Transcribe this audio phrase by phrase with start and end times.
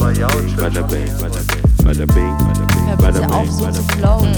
[0.00, 0.28] Bada
[0.88, 2.36] bing, bada bing,
[2.98, 3.98] bada bing, auf, bing, so zu bing.
[3.98, 4.32] flowen.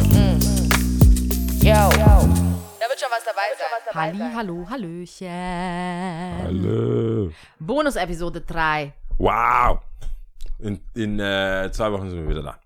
[1.63, 1.88] Yo.
[2.81, 3.70] Da wird schon was dabei sein.
[3.95, 5.29] Halli, hallo, hallöchen.
[6.43, 7.31] Hallo.
[7.61, 8.93] Bonus-Episode 3.
[9.18, 9.79] Wow.
[10.59, 12.58] In, in äh, zwei Wochen sind wir wieder da.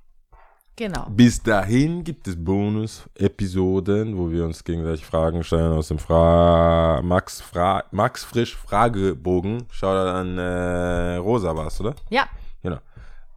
[0.76, 1.06] Genau.
[1.10, 7.42] Bis dahin gibt es Bonus-Episoden, wo wir uns gegenseitig Fragen stellen aus dem Fra Max,
[7.42, 9.66] Fra Max Frisch Fragebogen.
[9.70, 11.94] Schau da an äh, Rosa war's, oder?
[12.08, 12.26] Ja,
[12.66, 12.80] Genau.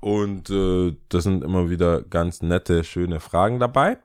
[0.02, 3.98] Und äh, das sind immer wieder ganz nette, schöne Fragen dabei.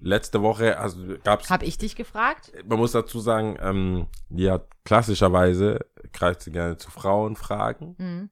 [0.00, 2.52] Letzte Woche also, gab's habe ich dich gefragt?
[2.66, 4.06] man muss dazu sagen, ähm,
[4.48, 5.80] hat klassischerweise
[6.12, 7.96] greift sie gerne zu Frauenfragen.
[7.98, 8.30] Mhm.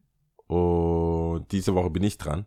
[0.54, 2.46] Und diese Woche bin ich dran.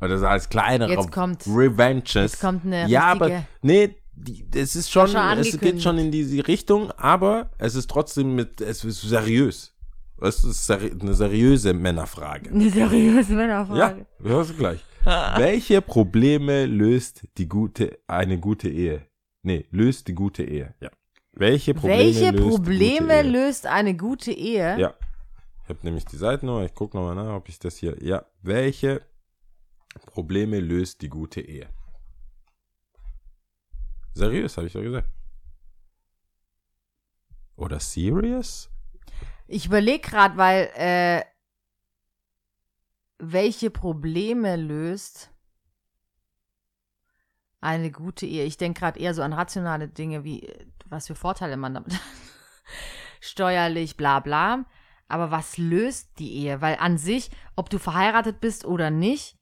[0.00, 2.14] Und das als kleinere Jetzt kommt- Revenges.
[2.14, 6.10] jetzt kommt eine Ja, aber nee, die, es ist schon, schon es geht schon in
[6.10, 9.71] diese Richtung, aber es ist trotzdem mit, es ist seriös.
[10.24, 12.50] Es ist eine seriöse Männerfrage.
[12.50, 14.06] Eine seriöse Ja, Männerfrage.
[14.20, 14.84] hörst du gleich.
[15.04, 19.06] Welche Probleme löst die gute, eine gute Ehe?
[19.42, 20.74] Nee, löst die gute Ehe.
[20.80, 20.90] Ja.
[21.32, 24.78] Welche Probleme Welche löst Probleme löst eine gute Ehe?
[24.78, 24.94] Ja.
[25.64, 26.64] Ich habe nämlich die Seitennummer.
[26.64, 27.96] Ich gucke nochmal nach, ob ich das hier.
[28.00, 28.24] Ja.
[28.42, 29.02] Welche
[30.06, 31.68] Probleme löst die gute Ehe?
[34.14, 35.08] Seriös, habe ich doch gesagt.
[37.56, 38.71] Oder serious?
[39.52, 41.22] Ich überlege gerade, weil äh,
[43.18, 45.30] welche Probleme löst
[47.60, 48.46] eine gute Ehe?
[48.46, 51.92] Ich denke gerade eher so an rationale Dinge, wie äh, was für Vorteile man damit
[51.92, 52.00] hat.
[53.20, 54.64] Steuerlich, bla bla.
[55.06, 56.62] Aber was löst die Ehe?
[56.62, 59.36] Weil an sich, ob du verheiratet bist oder nicht,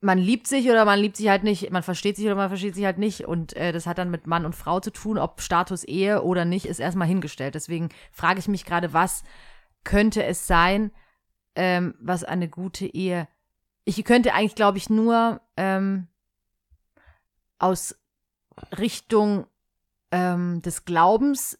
[0.00, 2.74] man liebt sich oder man liebt sich halt nicht, man versteht sich oder man versteht
[2.74, 3.26] sich halt nicht.
[3.26, 6.44] Und äh, das hat dann mit Mann und Frau zu tun, ob Status Ehe oder
[6.44, 7.54] nicht, ist erstmal hingestellt.
[7.54, 9.24] Deswegen frage ich mich gerade, was
[9.84, 10.90] könnte es sein,
[11.54, 13.28] ähm, was eine gute Ehe.
[13.84, 16.08] Ich könnte eigentlich, glaube ich, nur ähm,
[17.58, 17.96] aus
[18.78, 19.46] Richtung
[20.10, 21.58] ähm, des Glaubens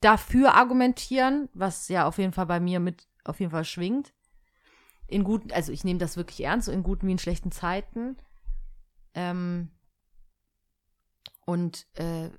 [0.00, 4.12] dafür argumentieren, was ja auf jeden Fall bei mir mit auf jeden Fall schwingt
[5.12, 8.16] in guten, also ich nehme das wirklich ernst, so in guten wie in schlechten Zeiten.
[9.14, 9.70] Ähm,
[11.44, 12.30] und äh,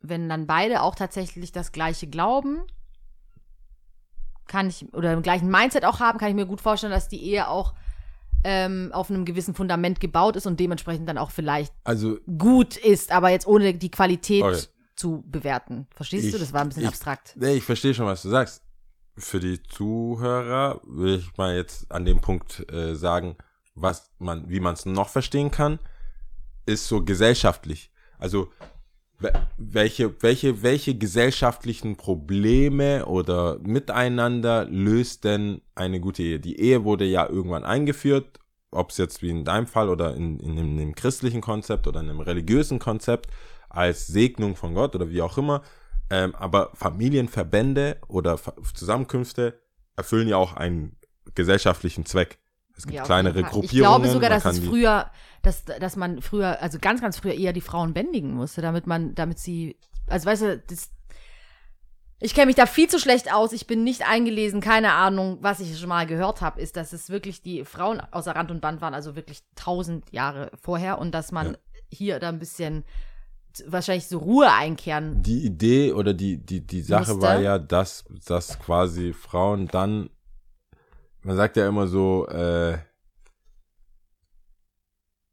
[0.00, 2.62] wenn dann beide auch tatsächlich das gleiche glauben,
[4.46, 7.22] kann ich, oder im gleichen Mindset auch haben, kann ich mir gut vorstellen, dass die
[7.22, 7.74] Ehe auch
[8.44, 13.10] ähm, auf einem gewissen Fundament gebaut ist und dementsprechend dann auch vielleicht Also, gut ist,
[13.12, 14.62] aber jetzt ohne die Qualität Okay.
[14.96, 15.86] zu bewerten.
[15.90, 16.36] Verstehst du?
[16.36, 17.34] Ich- Das war ein bisschen ich- abstrakt.
[17.36, 18.62] nee, ich verstehe schon, was du sagst.
[19.18, 23.36] Für die Zuhörer will ich mal jetzt an dem Punkt äh, sagen,
[23.74, 25.78] was man, wie man es noch verstehen kann,
[26.66, 27.90] ist so gesellschaftlich.
[28.18, 28.50] Also
[29.18, 36.40] we- welche, welche, welche gesellschaftlichen Probleme oder Miteinander löst denn eine gute Ehe?
[36.40, 38.38] Die Ehe wurde ja irgendwann eingeführt,
[38.70, 42.00] ob es jetzt wie in deinem Fall oder in, in, in dem christlichen Konzept oder
[42.00, 43.30] in einem religiösen Konzept
[43.68, 45.62] als Segnung von Gott oder wie auch immer.
[46.10, 49.60] Ähm, aber Familienverbände oder Ver- Zusammenkünfte
[49.96, 50.96] erfüllen ja auch einen
[51.34, 52.38] gesellschaftlichen Zweck.
[52.76, 53.42] Es gibt Ja, kleinere.
[53.42, 53.64] Gruppierungen.
[53.64, 55.10] Ich glaube sogar, dass es früher,
[55.42, 59.14] dass, dass man früher, also ganz, ganz früher eher die Frauen bändigen musste, damit man,
[59.14, 59.76] damit sie,
[60.06, 60.90] also weißt du, das,
[62.20, 65.60] ich kenne mich da viel zu schlecht aus, ich bin nicht eingelesen, keine Ahnung, was
[65.60, 68.80] ich schon mal gehört habe, ist, dass es wirklich die Frauen außer Rand und Band
[68.80, 71.58] waren, also wirklich tausend Jahre vorher und dass man Ja.
[71.90, 72.84] hier da ein bisschen
[73.66, 75.22] wahrscheinlich so Ruhe einkehren.
[75.22, 77.22] die Idee oder die, die, die Sache Musste.
[77.22, 80.10] war ja, dass, dass quasi Frauen dann,
[81.22, 82.78] man sagt ja immer so, äh,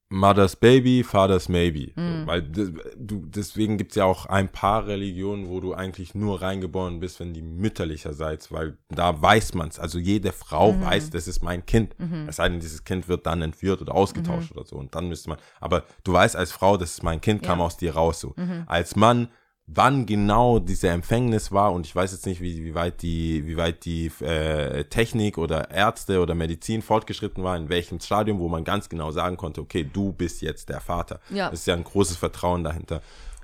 [0.09, 1.91] Mother's Baby, Father's Maybe.
[1.95, 2.21] Mhm.
[2.21, 6.99] So, weil du, deswegen gibt's ja auch ein paar Religionen, wo du eigentlich nur reingeboren
[6.99, 9.79] bist, wenn die mütterlicherseits, weil da weiß man's.
[9.79, 10.81] Also jede Frau Mhm.
[10.81, 11.97] weiß, das ist mein Kind.
[11.99, 12.27] Mhm.
[12.29, 14.75] Es sei denn, dieses Kind wird dann entführt oder ausgetauscht oder so.
[14.75, 15.39] Und dann müsste man.
[15.59, 17.65] Aber du weißt als Frau, das ist mein Kind, kam Ja.
[17.65, 18.33] aus dir raus so.
[18.37, 18.63] Mhm.
[18.67, 19.29] Als Mann,
[19.67, 23.57] wann genau diese Empfängnis war, und ich weiß jetzt nicht, wie, wie weit die, wie
[23.57, 28.63] weit die äh, Technik oder Ärzte oder Medizin fortgeschritten war, in welchem Stadium, wo man
[28.63, 31.19] ganz genau sagen konnte, okay, du bist jetzt der Vater.
[31.31, 31.49] Ja.
[31.49, 33.01] Das ist ja ein großes Vertrauen dahinter.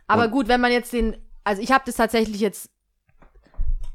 [0.07, 2.69] Aber Und- gut, wenn man jetzt den, also ich habe das tatsächlich jetzt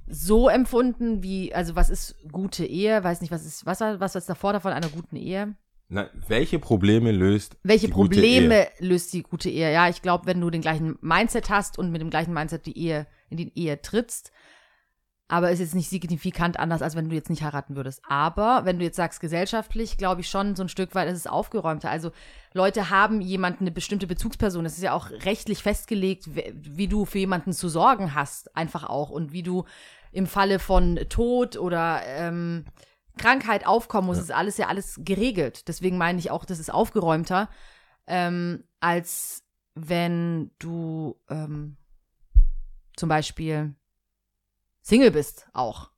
[0.08, 3.02] so empfunden, wie, also was ist gute Ehe?
[3.02, 5.54] Weiß nicht, was ist, was war, was ist davor davon einer guten Ehe?
[5.88, 8.40] Na, welche Probleme löst Welche die gute Ehe?
[8.40, 9.72] Probleme löst die gute Ehe?
[9.72, 12.76] Ja, ich glaube, wenn du den gleichen Mindset hast und mit dem gleichen Mindset die
[12.76, 14.32] Ehe, in die Ehe trittst,
[15.28, 18.00] aber ist jetzt nicht signifikant anders, als wenn du jetzt nicht heiraten würdest.
[18.08, 21.26] Aber wenn du jetzt sagst, gesellschaftlich, glaube ich schon so ein Stück weit ist es
[21.26, 21.90] aufgeräumter.
[21.90, 22.12] Also
[22.52, 24.64] Leute haben jemanden, eine bestimmte Bezugsperson.
[24.64, 28.84] Das ist ja auch rechtlich festgelegt, wie wie du für jemanden zu sorgen hast, einfach
[28.84, 29.10] auch.
[29.10, 29.64] Und wie du
[30.12, 32.64] im Falle von Tod oder ähm,
[33.18, 35.68] Krankheit aufkommen muss, ist alles ja alles geregelt.
[35.68, 37.48] Deswegen meine ich auch, das ist aufgeräumter,
[38.06, 39.42] ähm, als
[39.74, 41.76] wenn du ähm,
[42.96, 43.74] zum Beispiel
[44.82, 45.90] Single bist auch.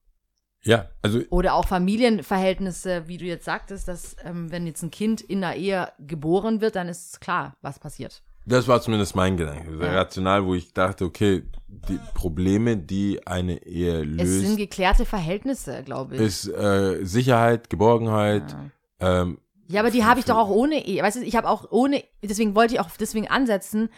[0.64, 5.20] Ja, also Oder auch Familienverhältnisse, wie du jetzt sagtest, dass ähm, wenn jetzt ein Kind
[5.20, 8.22] in einer Ehe geboren wird, dann ist klar, was passiert.
[8.44, 9.76] das war zumindest mein Gedanke.
[9.78, 9.98] Sehr Ja.
[9.98, 15.82] rational, wo ich dachte, okay, die Probleme, die eine Ehe Es sind löst, geklärte Verhältnisse,
[15.84, 16.20] glaube ich.
[16.20, 18.56] ist äh, Sicherheit, Geborgenheit,
[19.00, 19.38] ähm,
[19.70, 21.02] ja, aber die habe ich doch auch ohne Ehe.
[21.02, 23.90] Weißt du, ich habe auch ohne, deswegen wollte ich auch deswegen ansetzen,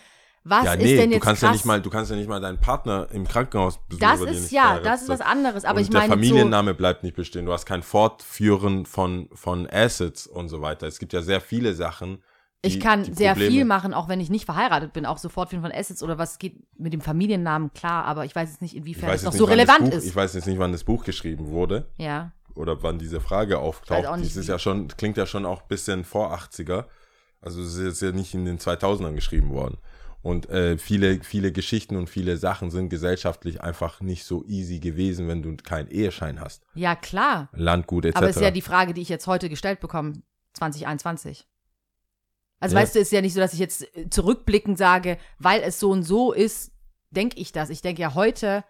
[0.42, 1.48] was ja, ist nee, denn du jetzt kannst krass?
[1.48, 4.00] ja nicht mal, du kannst ja nicht mal deinen Partner im Krankenhaus besuchen.
[4.00, 5.66] das ist ja, verheiratet das ist was anderes.
[5.66, 7.44] Aber und ich der meine so, Familienname bleibt nicht bestehen.
[7.44, 10.86] Du hast kein Fortführen von, von Assets und so weiter.
[10.86, 12.22] Es gibt ja sehr viele Sachen.
[12.64, 15.72] Die, ich kann sehr viel machen, auch wenn ich nicht verheiratet bin, auch sofort von
[15.72, 19.10] Assets oder was geht mit dem Familiennamen klar, aber ich weiß jetzt nicht, Ich inwiefern
[19.10, 20.06] es noch nicht, so relevant Buch, ist.
[20.06, 22.32] ich weiß jetzt nicht, wann das Buch geschrieben wurde ja.
[22.54, 24.04] oder wann diese Frage auftaucht.
[24.04, 26.84] Das ist ja schon, klingt ja schon auch ein bisschen vor 80er.
[27.40, 29.78] Also es ist jetzt ja nicht in den 2000ern geschrieben worden.
[30.22, 35.28] Und äh, viele, viele Geschichten und viele Sachen sind gesellschaftlich einfach nicht so easy gewesen,
[35.28, 36.62] wenn du keinen Eheschein hast.
[36.74, 37.48] Ja, klar.
[37.52, 38.16] Landgut etc.
[38.16, 40.22] Aber es ist ja die Frage, die ich jetzt heute gestellt bekomme,
[40.54, 41.46] 2021.
[42.60, 42.82] Also Ja.
[42.82, 45.90] weißt du, ist ja nicht so, dass ich jetzt äh, zurückblickend sage, weil es so
[45.90, 46.72] und so ist,
[47.10, 47.70] denke ich das.
[47.70, 48.64] Ich denke ja heute,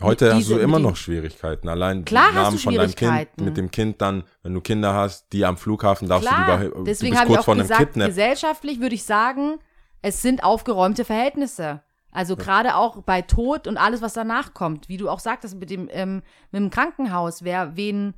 [0.00, 1.68] Heute hast du immer noch Schwierigkeiten.
[1.68, 5.32] Allein Klar den Namen von deinem Kind, mit dem Kind dann, wenn du Kinder hast,
[5.32, 7.94] die am Flughafen darfst klar, du über, deswegen habe ich kurz auch vor einem gesagt,
[7.94, 9.58] gesellschaftlich würde ich sagen,
[10.02, 11.82] es sind aufgeräumte Verhältnisse.
[12.14, 15.70] Also gerade auch bei Tod und alles, was danach kommt, wie du auch sagtest mit
[15.70, 18.12] dem, ähm, mit dem Krankenhaus, wer wen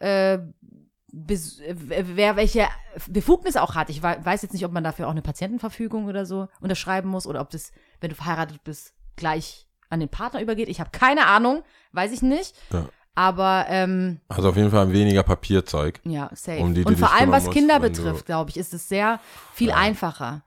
[0.00, 0.38] äh,
[1.12, 1.76] bes- äh,
[2.16, 2.66] wer welche
[3.08, 3.90] Befugnis auch hat.
[3.90, 7.26] Ich wei- weiß jetzt nicht, ob man dafür auch eine Patientenverfügung oder so unterschreiben muss
[7.28, 7.70] oder ob das,
[8.00, 10.68] wenn du verheiratet bist, gleich an den Partner übergeht.
[10.68, 12.56] Ich habe keine Ahnung, weiß ich nicht.
[12.72, 12.86] Ja.
[13.14, 16.00] Aber ähm, Also auf jeden Fall weniger Papierzeug.
[16.04, 16.58] ja, safe.
[16.60, 19.18] Um die du und vor allem, was Kinder betrifft, glaube ich, ist es sehr
[19.54, 19.76] viel Ja.
[19.76, 20.42] einfacher.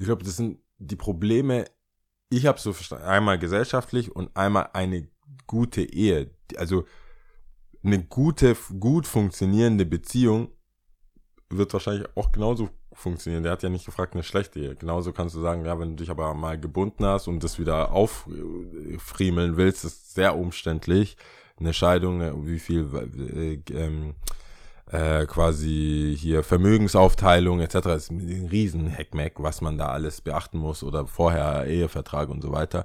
[0.00, 1.66] Ich glaube, das sind die Probleme.
[2.30, 5.06] Ich habe so verstanden, einmal gesellschaftlich und einmal eine
[5.46, 6.30] gute Ehe.
[6.56, 6.86] Also
[7.84, 10.48] eine gute, gut funktionierende Beziehung
[11.50, 13.42] wird wahrscheinlich auch genauso funktionieren.
[13.42, 14.74] Der hat ja nicht gefragt, eine schlechte Ehe.
[14.74, 17.92] Genauso kannst du sagen, ja, wenn du dich aber mal gebunden hast und das wieder
[17.92, 21.18] auffriemeln willst, ist sehr umständlich.
[21.58, 24.14] Eine Scheidung, äh, wie viel äh, ähm,
[24.90, 27.74] äh, quasi hier Vermögensaufteilung etc.
[27.96, 32.50] ist ein riesen Heckmeck, was man da alles beachten muss oder vorher Ehevertrag und so
[32.50, 32.84] weiter.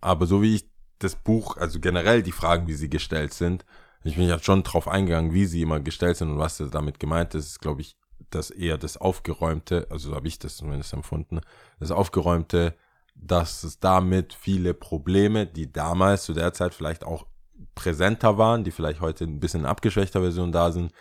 [0.00, 0.68] Aber so wie ich
[0.98, 3.64] das Buch, also generell die Fragen, wie sie gestellt sind,
[4.04, 7.34] ich bin ja schon drauf eingegangen, wie sie immer gestellt sind und was damit gemeint
[7.34, 7.96] ist, ist glaube ich,
[8.30, 11.40] das eher das Aufgeräumte, also so habe ich das zumindest empfunden,
[11.80, 12.74] das Aufgeräumte,
[13.14, 17.26] dass es damit viele Probleme, die damals zu der Zeit vielleicht auch
[17.74, 20.92] präsenter waren, die vielleicht heute ein bisschen abgeschwächter Version da sind,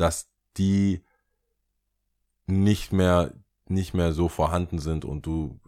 [0.00, 1.04] dass die
[2.46, 3.32] nicht mehr
[3.66, 5.60] nicht mehr so vorhanden sind und du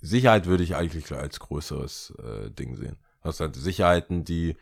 [0.00, 2.96] Sicherheit würde ich eigentlich als größeres äh, Ding sehen.
[3.20, 4.56] Du hast halt Sicherheiten, die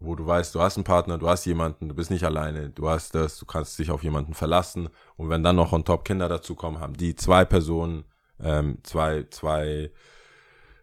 [0.00, 2.88] wo du weißt, du hast einen Partner, du hast jemanden, du bist nicht alleine, du
[2.88, 6.28] hast das, du kannst dich auf jemanden verlassen und wenn dann noch on top Kinder
[6.28, 8.04] dazukommen, haben die zwei Personen,
[8.40, 9.90] ähm, zwei, zwei,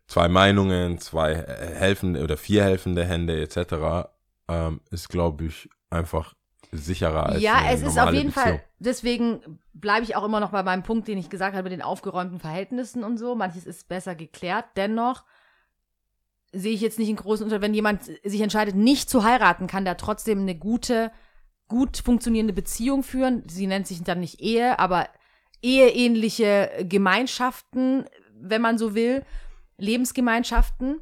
[0.07, 4.09] zwei Meinungen, zwei äh, helfende oder vier helfende Hände etc.
[4.47, 6.33] Ähm, ist, glaube ich, einfach
[6.71, 8.45] sicherer als Ja, es ist auf jeden Beziehung.
[8.45, 11.73] Fall, deswegen bleibe ich auch immer noch bei meinem Punkt, den ich gesagt habe, mit
[11.73, 13.35] den aufgeräumten Verhältnissen und so.
[13.35, 14.65] Manches ist besser geklärt.
[14.75, 15.23] Dennoch
[16.53, 17.63] sehe ich jetzt nicht einen großen Unterschied.
[17.63, 21.11] Wenn jemand sich entscheidet, nicht zu heiraten, kann der trotzdem eine gute,
[21.67, 23.43] gut funktionierende Beziehung führen.
[23.47, 25.07] Sie nennt sich dann nicht Ehe, aber
[25.61, 29.23] eheähnliche Gemeinschaften, wenn man so will,
[29.77, 31.01] Lebensgemeinschaften.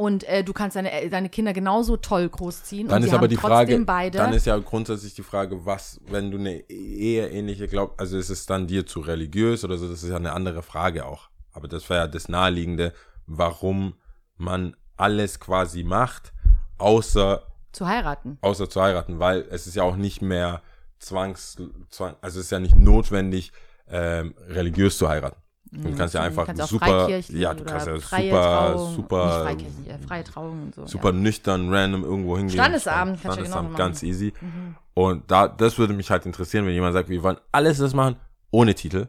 [0.00, 2.88] Und äh, du kannst deine, deine Kinder genauso toll großziehen.
[2.88, 4.16] Dann und ist aber die trotzdem Frage, beide.
[4.16, 8.30] dann ist ja grundsätzlich die Frage, was, wenn du eine Ehe ähnliche glaubst, also ist
[8.30, 11.28] es dann dir zu religiös oder so, das ist ja eine andere Frage auch.
[11.52, 12.94] Aber das wäre ja das Naheliegende,
[13.26, 13.92] warum
[14.38, 16.32] man alles quasi macht,
[16.78, 17.42] außer,
[17.72, 18.38] zu heiraten.
[18.40, 20.62] außer zu heiraten, weil es ist ja auch nicht mehr
[20.98, 21.58] zwangs,
[21.90, 23.52] zwang, also es ist ja nicht notwendig,
[23.86, 25.42] ähm, religiös zu heiraten.
[25.72, 30.24] Du kannst ja einfach kannst super, ja, du kannst ja super, Trauung, super, äh, freie
[30.24, 30.86] Trauung und so.
[30.86, 32.58] super nüchtern, random irgendwo hingehen.
[32.58, 34.10] Standesabend kannst du ja Standesamt, genauso ganz machen.
[34.10, 34.32] easy.
[34.40, 34.76] Mhm.
[34.94, 38.16] Und da, das würde mich halt interessieren, wenn jemand sagt, wir wollen alles das machen,
[38.50, 39.08] ohne Titel.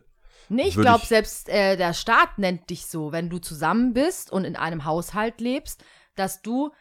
[0.50, 4.46] Nee, ich glaube, selbst äh, der Staat nennt dich so, wenn du zusammen bist und
[4.46, 5.84] in einem Haushalt lebst,
[6.15, 6.72] dass du,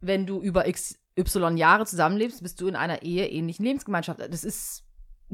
[0.00, 4.20] wenn du über x, y Jahre zusammenlebst, bist du in einer eheähnlichen Lebensgemeinschaft.
[4.20, 4.84] Das ist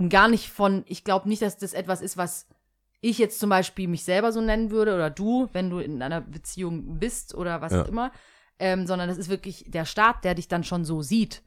[0.08, 2.46] gar nicht von, ich glaube nicht, dass das etwas ist, was
[3.00, 6.20] ich jetzt zum Beispiel mich selber so nennen würde oder du, wenn du in einer
[6.20, 7.82] Beziehung bist oder was Ja.
[7.82, 8.10] auch immer.
[8.62, 11.42] ähm, sondern das ist wirklich der Staat, der dich dann schon so sieht.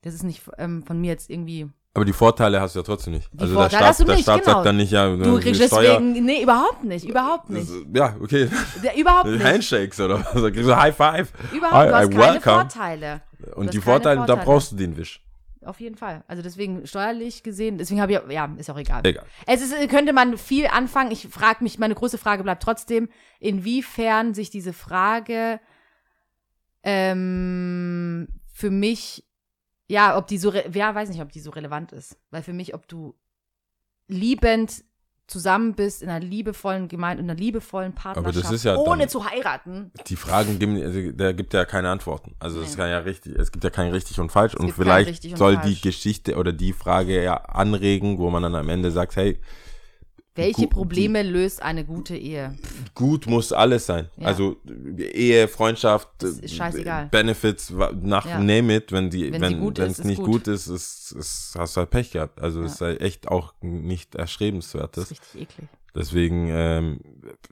[0.00, 1.68] Das ist nicht ähm, von mir jetzt irgendwie.
[1.92, 3.28] Aber die Vorteile hast du ja trotzdem nicht.
[3.34, 4.52] Die also Vorteile der Staat, hast du der nicht, Staat genau.
[4.54, 6.12] sagt dann nicht, ja, Du äh, kriegst deswegen.
[6.24, 7.06] Nee, überhaupt nicht.
[7.06, 7.70] Überhaupt nicht.
[7.94, 8.48] Ja, okay.
[8.82, 9.44] Der, überhaupt nicht.
[9.44, 10.32] Handshakes oder was.
[10.42, 11.32] Da kriegst du High Five.
[11.52, 11.88] Überhaupt.
[11.90, 12.40] Du hast I- I keine welcome.
[12.60, 13.22] Vorteile.
[13.56, 14.44] Und die keine Vorteile, da Vorteile.
[14.46, 15.22] brauchst du den Wisch.
[15.66, 16.22] Auf jeden Fall.
[16.28, 19.04] Also deswegen steuerlich gesehen, deswegen habe ich, ja, ist auch egal.
[19.04, 19.26] Egal.
[19.46, 21.10] Es ist, könnte man viel anfangen.
[21.10, 23.08] Ich frage mich, meine große Frage bleibt trotzdem,
[23.40, 25.60] inwiefern sich diese Frage
[26.84, 29.24] ähm, für mich,
[29.88, 32.16] ja, ob die so, ja, weiß nicht, ob die so relevant ist.
[32.30, 33.16] Weil für mich, ob du
[34.06, 34.84] liebend
[35.26, 39.90] zusammen bist in einer liebevollen Gemeinde, in einer liebevollen Partnerschaft, ist ja ohne zu heiraten.
[40.06, 42.34] Die Fragen geben, also, da gibt ja keine Antworten.
[42.38, 42.76] Also es Nee.
[42.76, 44.54] kann ja richtig, es gibt ja kein richtig und falsch.
[44.54, 45.66] und gibt kein vielleicht und soll falsch.
[45.66, 49.38] die Geschichte oder die Frage ja anregen, wo man dann am Ende sagt, hey,
[50.36, 52.54] Welche Gu- Probleme löst eine gute Ehe?
[52.94, 54.08] gut muss alles sein.
[54.16, 54.28] Ja.
[54.28, 54.56] Also
[54.98, 56.08] Ehe, Freundschaft.
[57.10, 58.38] Benefits, nach Ja.
[58.38, 60.44] name it, wenn die, Wenn wenn es nicht gut.
[60.44, 62.40] gut, ist, ist, ist, hast du halt Pech gehabt.
[62.40, 65.04] Also es ist halt echt auch nicht Das erstrebenswertes.
[65.04, 65.68] ist richtig eklig.
[65.94, 67.00] Deswegen, ähm,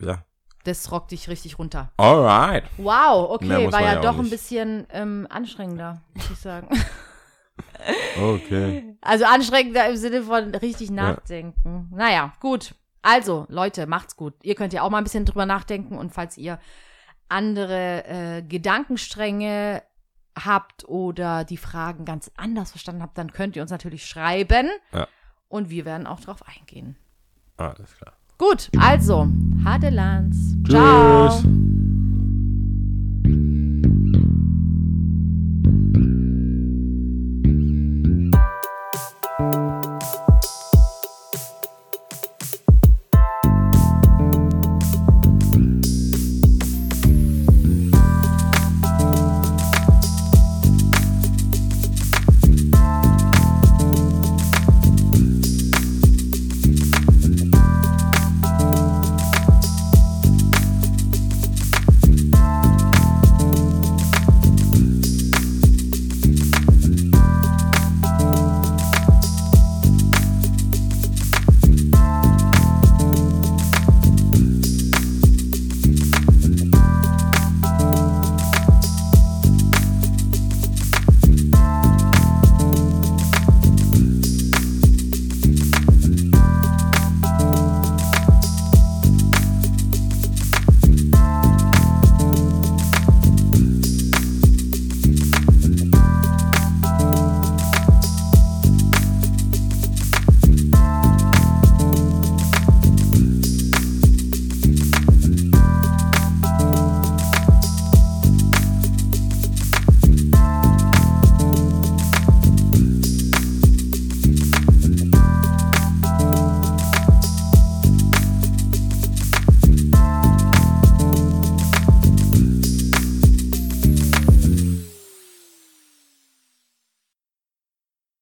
[0.01, 0.25] ja.
[0.65, 1.93] Das rockt dich richtig runter.
[1.99, 2.65] Alright.
[2.79, 6.69] Wow, okay, war ja ja doch ein bisschen ähm, anstrengender, muss ich sagen.
[8.21, 8.97] Okay.
[9.01, 11.91] Also anstrengender im Sinne von richtig nachdenken.
[11.95, 12.75] Naja, gut.
[13.03, 14.35] Also, Leute, macht's gut.
[14.43, 16.59] Ihr könnt ja auch mal ein bisschen drüber nachdenken und falls ihr
[17.29, 19.83] andere äh, Gedankenstränge
[20.39, 25.07] habt oder die Fragen ganz anders verstanden habt, dann könnt ihr uns natürlich schreiben Ja.
[25.49, 26.97] und wir werden auch drauf eingehen.
[27.57, 28.15] Alles klar.
[28.39, 29.29] Gut, also,
[29.65, 30.57] Hadelands.
[30.65, 30.75] Tschüss.
[30.75, 31.43] Ciao.